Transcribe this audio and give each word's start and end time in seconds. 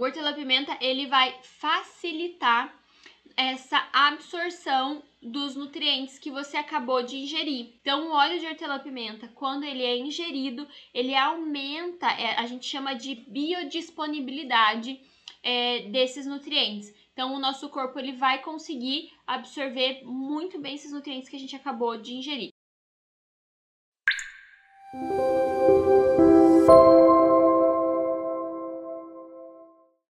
O 0.00 0.04
hortelã-pimenta, 0.04 0.78
ele 0.80 1.06
vai 1.08 1.38
facilitar 1.42 2.74
essa 3.36 3.86
absorção 3.92 5.02
dos 5.20 5.54
nutrientes 5.54 6.18
que 6.18 6.30
você 6.30 6.56
acabou 6.56 7.02
de 7.02 7.18
ingerir. 7.18 7.74
Então, 7.82 8.08
o 8.08 8.12
óleo 8.12 8.40
de 8.40 8.46
hortelã-pimenta, 8.46 9.28
quando 9.34 9.64
ele 9.64 9.82
é 9.82 9.98
ingerido, 9.98 10.66
ele 10.94 11.14
aumenta, 11.14 12.06
é, 12.12 12.34
a 12.38 12.46
gente 12.46 12.64
chama 12.64 12.94
de 12.94 13.14
biodisponibilidade 13.14 14.98
é, 15.42 15.80
desses 15.90 16.24
nutrientes. 16.24 16.94
Então, 17.12 17.34
o 17.34 17.38
nosso 17.38 17.68
corpo 17.68 17.98
ele 17.98 18.12
vai 18.12 18.40
conseguir 18.40 19.12
absorver 19.26 20.02
muito 20.02 20.58
bem 20.58 20.76
esses 20.76 20.92
nutrientes 20.92 21.28
que 21.28 21.36
a 21.36 21.40
gente 21.40 21.54
acabou 21.54 21.98
de 21.98 22.14
ingerir. 22.14 22.48